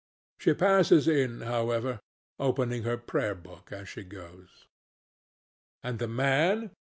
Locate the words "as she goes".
3.71-4.65